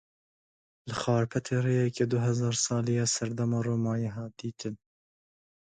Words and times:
Li 0.87 0.93
Xarpêtê 1.01 1.55
rêyeke 1.65 2.05
du 2.11 2.17
hezar 2.25 2.55
salî 2.65 2.93
ya 2.99 3.05
serdema 3.15 3.59
Romayê 3.67 4.09
hat 4.17 4.31
dîtin. 4.41 4.75